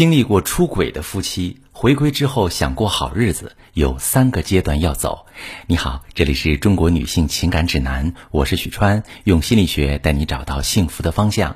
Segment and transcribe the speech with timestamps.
[0.00, 5.26] 经历过出轨的夫妻回归之后想过好日子，有三个阶段要走。
[5.66, 11.54] 你好，这里是中国女性情感指南，我是许川，用心理学带你找到幸福的方向。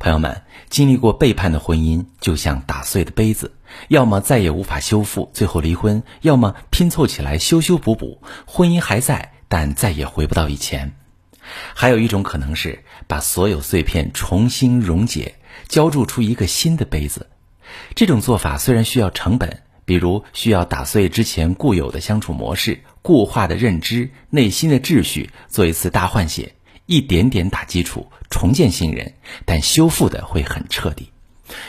[0.00, 3.52] 朋友们，经历过背叛的婚姻就像打碎的杯子，
[3.86, 10.96] 要么再也无法修复，最后离婚；要么拼凑起来修修补补，婚姻还在，但再也回不到以前。
[11.72, 15.36] 还有一种可能是把所有碎片重新溶解，
[15.68, 17.28] 浇铸出一个新的杯子。
[17.94, 26.54] 这种做法虽然需要成本，比如需要打碎之前固有的相处模式、固化的认知、内心的秩序，做一次大换血，
[26.86, 31.10] 一点点打基础，重建信任，但修复的会很彻底。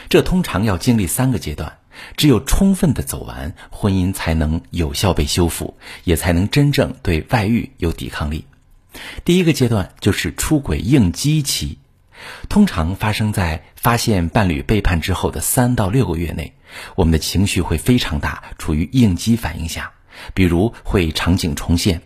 [0.10, 1.78] 这通常要经历三个阶段，
[2.16, 8.46] 只有充分的走完，婚姻才能有效被修复，也才能真正对外遇有抵抗力。
[9.24, 11.78] 第一个阶段就是出轨应激期。
[12.50, 16.54] 通常发生在发现伴侣背叛之后的三到六个月内，
[16.96, 19.92] 我们的情绪会非常大，处于应激反应下。
[20.34, 22.02] 比如会场景重现，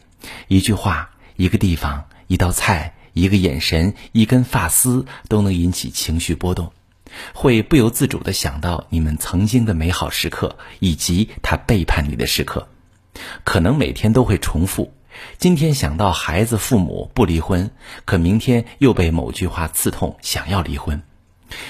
[0.48, 6.74] 一句话、一个地方、一道菜、一个眼神、一根发丝都能引起情绪波动，
[7.34, 12.68] 会不由自主地想到你们曾经的美好时刻，以及他背叛你的时刻，
[13.46, 14.94] 可能每天都会重复。
[15.38, 17.72] 今天想到孩子、父母不离婚，
[18.06, 21.02] 可明天又被某句话刺痛，想要离婚。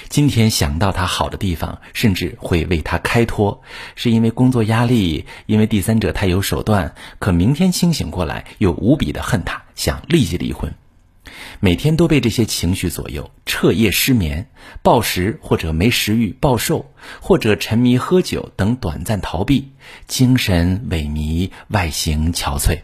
[0.10, 3.64] 今天想到他好的地方，甚至会为他开脱，
[3.96, 6.94] 是因为工作压力，因为第三者太有手段。
[7.18, 10.74] 可明天清醒过来，又无比的恨他，想立即离婚。
[11.60, 14.50] 每天都被这些情绪左右，彻夜失眠、
[14.84, 19.72] 暴食或者没食欲、暴瘦，或者沉迷喝酒等短暂逃避，
[20.08, 22.82] 精神萎靡，外形憔悴。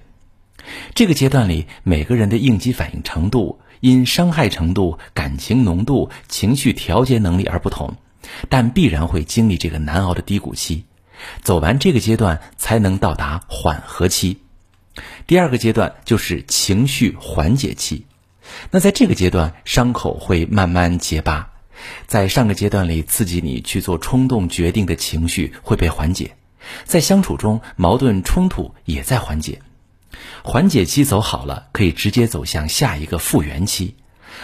[0.93, 7.95] 这个阶段里，每个人的应激反应程度因伤害程度、感情浓度、情绪调节能力而不同，
[8.49, 10.85] 但必然会经历这个难熬的低谷期。
[11.41, 14.37] 走完这个阶段，才能到达缓和期。
[15.25, 18.05] 第二个阶段就是情绪缓解期。
[18.71, 21.51] 那在这个阶段，伤口会慢慢结疤。
[22.07, 26.35] 在上个阶段里，刺激你去做冲动决定的情绪会被缓解，
[26.85, 29.61] 在相处中矛盾冲突也在缓解。
[30.43, 33.95] 缓解期走好了，可以直接走向下一个复原期；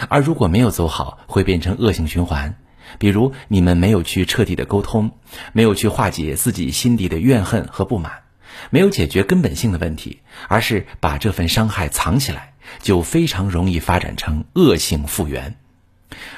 [0.08, 2.56] 而如果没有走好，会变成恶性循环。
[2.98, 5.12] 比如你们没有去彻底的沟通，
[5.52, 8.22] 没有去化解自己心底的怨恨和不满，
[8.70, 15.56] 没有解决根本性的问题，而是把这份伤害藏起来，就非常容易发展成恶性复原。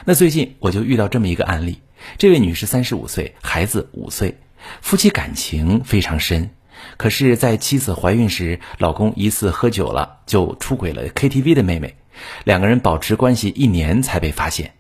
[0.05, 1.83] 那最近我就遇到这么一个案例：
[2.17, 4.39] 这位女士三十五岁，孩子五岁，
[4.81, 6.51] 夫妻感情非常深。
[6.97, 11.97] 可是，在妻子怀孕时，老公疑似喝酒了，就出轨了 KTV 的妹妹。
[12.45, 14.75] 两个人保持关系一年才被发现，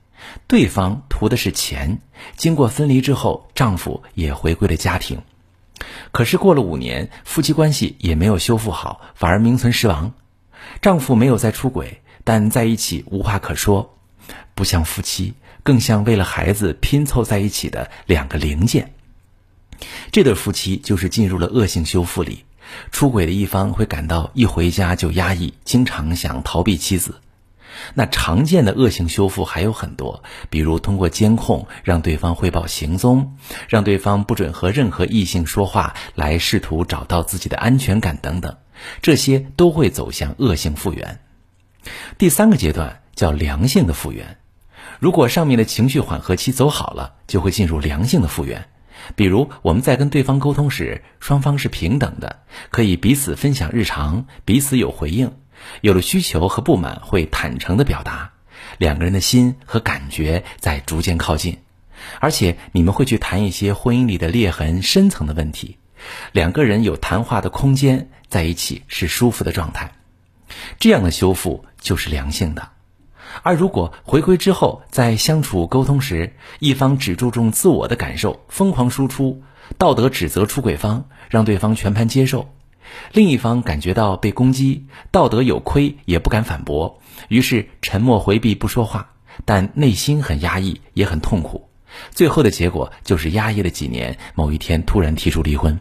[0.46, 1.98] 对方图的是钱。
[2.36, 5.20] 经过分离之后，丈夫也回归了家庭。
[6.10, 10.14] 可是过了五年，夫妻关系也没有修复好，反而名存实亡。
[10.80, 13.98] 丈夫没有再出轨，但在一起无话可说，
[14.54, 18.94] 不像夫妻，更像为了孩子拼凑在一起的两个零件。
[20.12, 22.44] 这对夫妻就是进入了恶性修复里，
[22.90, 27.20] 出轨的一方会感到一回家就压抑，经常想逃避妻子。
[27.92, 33.36] 那常见的恶性修复还有很多，比如通过监控让对方汇报行踪，
[33.68, 38.56] 让对方不准和任何异性说话，来试图找到自己的安全感等等，
[39.02, 41.20] 这些都会走向恶性复原。
[42.16, 44.38] 第三个阶段叫良性的复原，
[44.98, 48.68] 如果上面的情绪缓和期走好了，就会进入良性的复原。
[49.14, 55.32] 比如我们在跟对方沟通时，双方是平等的，可以彼此分享日常，彼此有回应，
[55.80, 58.32] 有了需求和不满会坦诚的表达，
[58.78, 61.58] 两个人的心和感觉在逐渐靠近，
[62.20, 65.78] 而且你们会去谈一些婚姻里的裂痕、深层的问题，
[66.32, 69.92] 两个人有谈话的空间，在一起是舒服的状态，
[70.78, 72.75] 这样的修复就是良性的。
[73.42, 79.42] 而如果回归之后，在相处沟通时，一方只注重自我的感受，疯狂输出，
[79.78, 82.46] 道德指责出轨方，让对方全盘接受；
[83.12, 89.10] 另一方感觉到被攻击，道德有亏，也不敢反驳，于是沉默回避不说话，
[89.44, 91.68] 但内心很压抑，也很痛苦。
[92.10, 95.78] 最后的结果就是压抑了几年，某一天突然提出离婚。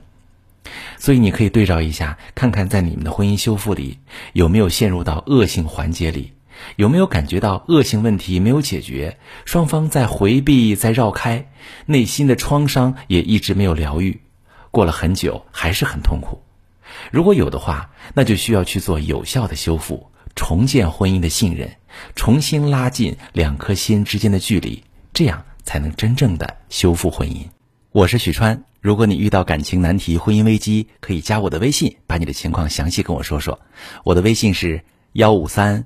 [0.98, 4.00] 所以你可以对照一下，看看在你们的婚姻修复里，
[4.34, 6.34] 有没有陷入到恶性环节里。
[6.76, 11.50] 有没有感觉到恶性问题没有解决，双方在回避、在绕开，
[11.86, 14.22] 内心的创伤也一直没有疗愈，
[14.72, 16.42] 过了很久还是很痛苦。
[17.12, 21.76] 如果有的话，那就需要去做有效的修复，重建婚姻的信任，
[22.16, 27.38] 重新拉近两颗心之间的距离，这样才能真正的修复婚姻。
[27.92, 28.64] 我是许川。
[28.82, 33.60] 如果你遇到感情难题、婚姻危机，可以加我的微信，把你的情况详细跟我说说。
[34.04, 35.86] 我的微信是幺五三